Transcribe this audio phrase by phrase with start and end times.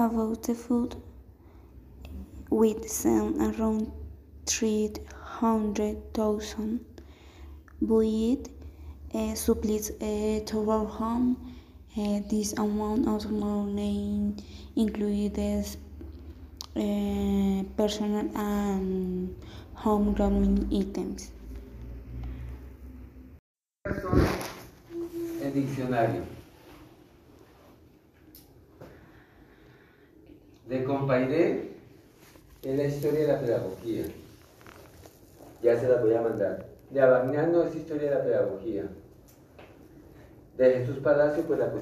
[0.00, 0.96] about the food.
[2.50, 3.92] We sent around
[4.46, 6.80] 300,000
[7.82, 8.48] buoyed
[9.14, 11.36] uh, supplies uh, to our home.
[11.96, 14.34] Uh, this amount of money
[14.76, 15.76] includes
[16.76, 19.34] uh, personal and
[19.74, 21.30] home grooming items.
[25.92, 26.39] el.
[30.70, 31.72] De Compairé
[32.62, 34.04] es la historia de la pedagogía.
[35.64, 36.64] Ya se la voy a mandar.
[36.90, 38.84] De Abagnano es historia de la pedagogía.
[40.56, 41.72] De Jesús Palacio, pues la